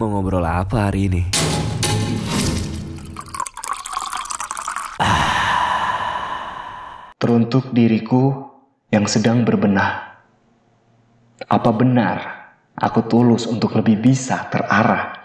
[0.00, 1.22] Mau ngobrol apa hari ini?
[7.20, 8.48] Teruntuk diriku
[8.88, 10.24] yang sedang berbenah.
[11.44, 12.16] Apa benar
[12.80, 15.20] aku tulus untuk lebih bisa terarah?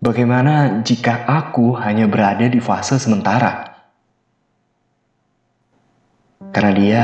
[0.00, 3.68] Bagaimana jika aku hanya berada di fase sementara?
[6.56, 7.02] Karena dia,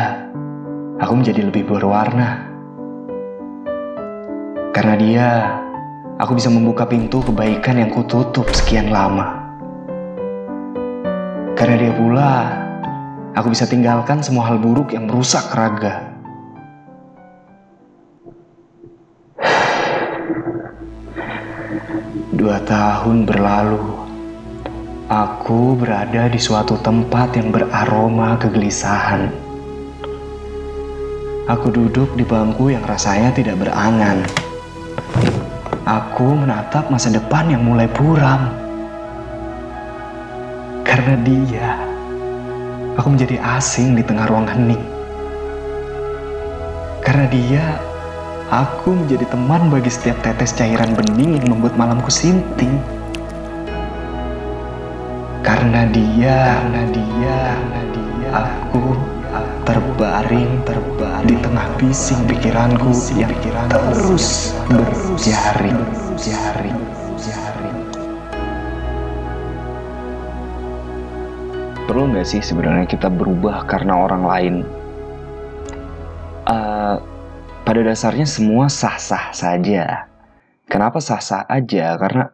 [0.96, 2.48] aku menjadi lebih berwarna.
[4.72, 5.28] Karena dia,
[6.20, 9.40] aku bisa membuka pintu kebaikan yang kututup sekian lama.
[11.56, 12.32] Karena dia pula,
[13.32, 16.12] aku bisa tinggalkan semua hal buruk yang merusak raga.
[22.36, 23.80] Dua tahun berlalu,
[25.08, 29.28] aku berada di suatu tempat yang beraroma kegelisahan.
[31.48, 34.24] Aku duduk di bangku yang rasanya tidak berangan.
[35.90, 38.54] Aku menatap masa depan yang mulai buram.
[40.86, 41.74] Karena dia,
[42.94, 44.78] aku menjadi asing di tengah ruang hening.
[47.02, 47.64] Karena dia,
[48.54, 52.78] aku menjadi teman bagi setiap tetes cairan bening yang membuat malamku sinting.
[55.42, 58.94] Karena dia, karena dia, karena dia, aku
[60.00, 62.88] terbaring, terbaring di tengah bising pikiranku
[63.20, 63.28] yang
[63.68, 65.76] terus berjaring,
[66.16, 66.80] jaring,
[67.20, 67.76] jaring.
[71.84, 74.54] perlu nggak sih sebenarnya kita berubah karena orang lain?
[76.48, 76.96] Eh,
[77.68, 80.08] pada dasarnya semua sah-sah saja.
[80.64, 82.00] Kenapa sah-sah aja?
[82.00, 82.24] Karena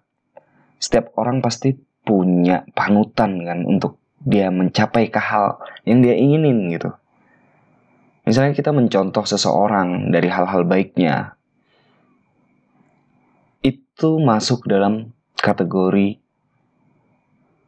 [0.78, 1.74] setiap orang pasti
[2.06, 6.94] punya panutan kan untuk dia mencapai ke hal yang dia inginin gitu.
[8.26, 11.38] Misalnya kita mencontoh seseorang dari hal-hal baiknya,
[13.62, 16.18] itu masuk dalam kategori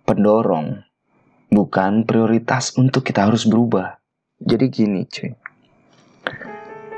[0.03, 0.83] pendorong
[1.55, 4.03] bukan prioritas untuk kita harus berubah.
[4.43, 5.31] Jadi gini cuy,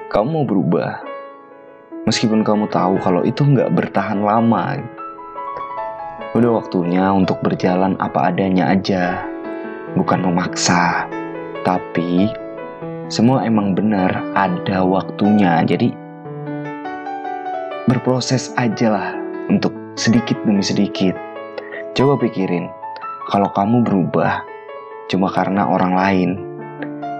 [0.09, 1.05] kamu mau berubah,
[2.09, 4.81] meskipun kamu tahu kalau itu nggak bertahan lama.
[6.33, 9.21] Udah waktunya untuk berjalan apa adanya aja,
[9.93, 11.05] bukan memaksa.
[11.61, 12.33] Tapi
[13.11, 15.91] semua emang benar ada waktunya, jadi
[17.91, 19.09] berproses aja lah
[19.51, 21.19] untuk sedikit demi sedikit.
[21.99, 22.71] Coba pikirin,
[23.27, 24.47] kalau kamu berubah
[25.11, 26.31] cuma karena orang lain,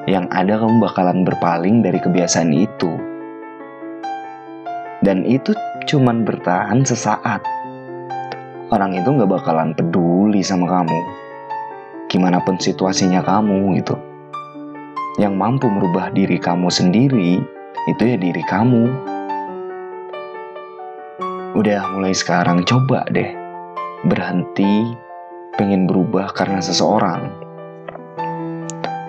[0.07, 2.95] yang ada kamu bakalan berpaling dari kebiasaan itu.
[5.03, 5.59] Dan itu
[5.91, 7.43] cuman bertahan sesaat.
[8.71, 11.01] Orang itu nggak bakalan peduli sama kamu.
[12.07, 14.10] Gimana pun situasinya kamu gitu.
[15.19, 17.43] Yang mampu merubah diri kamu sendiri,
[17.91, 18.87] itu ya diri kamu.
[21.59, 23.35] Udah mulai sekarang coba deh
[24.07, 24.95] berhenti
[25.59, 27.27] pengen berubah karena seseorang.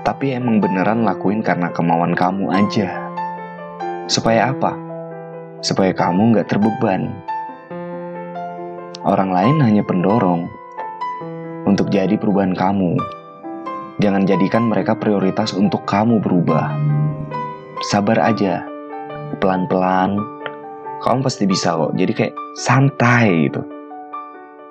[0.02, 2.90] Tapi emang beneran lakuin karena kemauan kamu aja.
[4.10, 4.74] Supaya apa?
[5.62, 7.14] Supaya kamu nggak terbeban.
[9.06, 10.50] Orang lain hanya pendorong
[11.70, 13.21] untuk jadi perubahan kamu.
[14.02, 16.74] Jangan jadikan mereka prioritas untuk kamu berubah.
[17.94, 18.66] Sabar aja,
[19.38, 20.18] pelan-pelan.
[21.06, 21.94] Kamu pasti bisa kok.
[21.94, 23.62] Jadi kayak santai gitu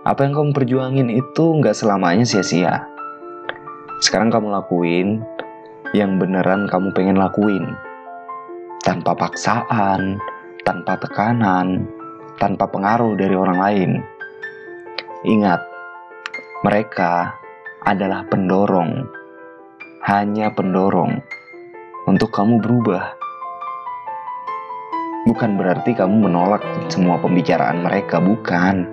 [0.00, 2.88] apa yang kamu perjuangin itu nggak selamanya sia-sia.
[4.00, 5.20] Sekarang kamu lakuin
[5.92, 7.68] yang beneran kamu pengen lakuin.
[8.80, 10.16] Tanpa paksaan,
[10.64, 11.84] tanpa tekanan,
[12.40, 13.90] tanpa pengaruh dari orang lain.
[15.28, 15.60] Ingat,
[16.64, 17.36] mereka
[17.84, 19.04] adalah pendorong.
[20.00, 21.20] Hanya pendorong
[22.08, 23.20] untuk kamu berubah.
[25.28, 28.88] Bukan berarti kamu menolak semua pembicaraan mereka, bukan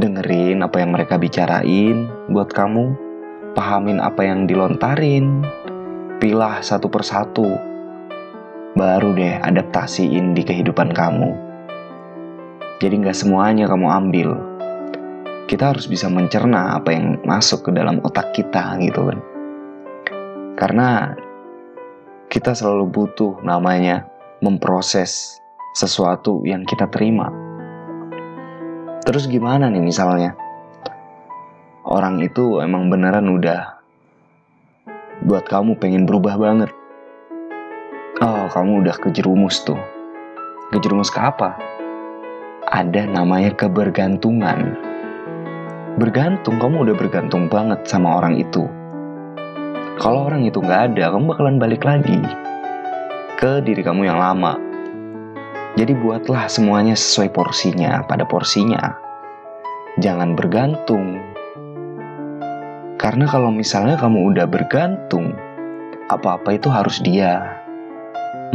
[0.00, 2.96] dengerin apa yang mereka bicarain buat kamu,
[3.52, 5.44] pahamin apa yang dilontarin,
[6.16, 7.52] pilah satu persatu,
[8.72, 11.36] baru deh adaptasiin di kehidupan kamu.
[12.80, 14.28] Jadi nggak semuanya kamu ambil.
[15.44, 19.35] Kita harus bisa mencerna apa yang masuk ke dalam otak kita gitu kan.
[20.56, 21.12] Karena
[22.32, 24.08] kita selalu butuh namanya
[24.40, 25.38] memproses
[25.76, 27.46] sesuatu yang kita terima
[29.06, 30.34] Terus gimana nih misalnya?
[31.86, 33.78] Orang itu emang beneran udah
[35.22, 36.74] buat kamu pengen berubah banget.
[38.18, 39.78] Oh, kamu udah kejerumus tuh.
[40.74, 41.54] Kejerumus ke apa?
[42.66, 44.74] Ada namanya kebergantungan.
[46.02, 48.66] Bergantung, kamu udah bergantung banget sama orang itu.
[49.96, 52.20] Kalau orang itu nggak ada, kamu bakalan balik lagi
[53.36, 54.56] ke diri kamu yang lama.
[55.76, 58.96] Jadi buatlah semuanya sesuai porsinya, pada porsinya.
[60.00, 61.20] Jangan bergantung.
[62.96, 65.36] Karena kalau misalnya kamu udah bergantung,
[66.08, 67.60] apa-apa itu harus dia.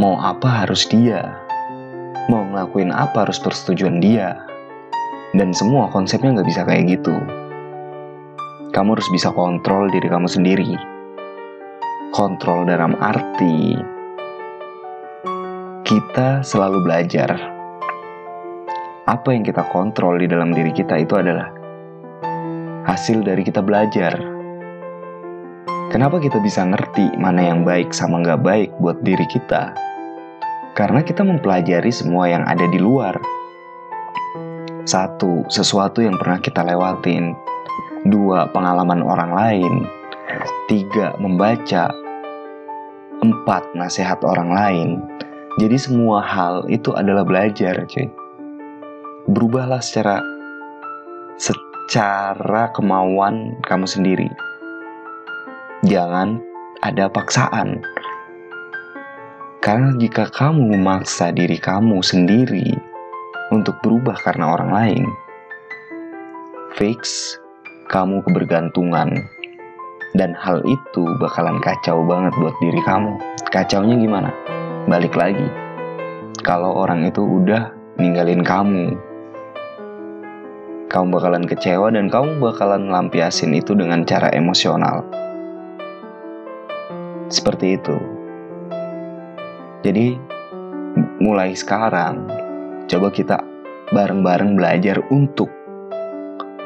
[0.02, 1.26] Mau apa harus dia.
[2.26, 4.38] Mau ngelakuin apa harus persetujuan dia.
[5.34, 7.14] Dan semua konsepnya nggak bisa kayak gitu.
[8.74, 10.91] Kamu harus bisa kontrol diri kamu sendiri.
[12.12, 13.72] Kontrol dalam arti
[15.80, 17.40] kita selalu belajar.
[19.08, 21.48] Apa yang kita kontrol di dalam diri kita itu adalah
[22.84, 24.12] hasil dari kita belajar.
[25.88, 29.72] Kenapa kita bisa ngerti mana yang baik sama nggak baik buat diri kita?
[30.76, 33.16] Karena kita mempelajari semua yang ada di luar.
[34.84, 37.32] Satu, sesuatu yang pernah kita lewatin.
[38.04, 39.74] Dua, pengalaman orang lain.
[40.68, 42.01] Tiga, membaca.
[43.22, 44.88] Empat, nasihat orang lain.
[45.62, 48.10] Jadi semua hal itu adalah belajar, cuy.
[49.30, 50.18] Berubahlah secara
[51.38, 54.26] secara kemauan kamu sendiri.
[55.86, 56.42] Jangan
[56.82, 57.78] ada paksaan.
[59.62, 62.74] Karena jika kamu memaksa diri kamu sendiri
[63.54, 65.04] untuk berubah karena orang lain,
[66.74, 67.38] fix
[67.86, 69.30] kamu kebergantungan
[70.12, 73.16] dan hal itu bakalan kacau banget buat diri kamu.
[73.52, 74.32] Kacaunya gimana?
[74.86, 75.46] balik lagi.
[76.42, 77.70] Kalau orang itu udah
[78.02, 78.98] ninggalin kamu,
[80.90, 85.06] kamu bakalan kecewa dan kamu bakalan lampiasin itu dengan cara emosional.
[87.30, 87.96] Seperti itu.
[89.86, 90.18] Jadi,
[91.22, 92.26] mulai sekarang,
[92.90, 93.38] coba kita
[93.94, 95.48] bareng-bareng belajar untuk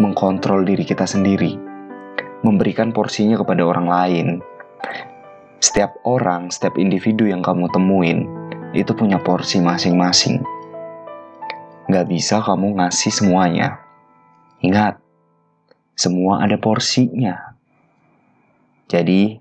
[0.00, 1.56] mengkontrol diri kita sendiri,
[2.44, 4.26] memberikan porsinya kepada orang lain,
[5.62, 8.28] setiap orang, setiap individu yang kamu temuin
[8.76, 10.44] itu punya porsi masing-masing.
[11.88, 13.80] Gak bisa kamu ngasih semuanya.
[14.60, 15.00] Ingat,
[15.96, 17.56] semua ada porsinya.
[18.90, 19.38] Jadi,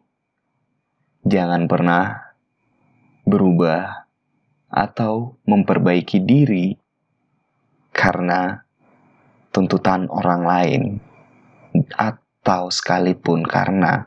[1.27, 2.35] jangan pernah
[3.25, 4.07] berubah
[4.69, 6.75] atau memperbaiki diri
[7.91, 8.65] karena
[9.55, 10.81] tuntutan orang lain,
[12.45, 14.05] atau sekalipun karena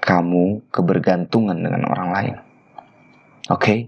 [0.00, 2.36] kamu kebergantungan dengan orang lain.
[3.52, 3.78] Oke, okay?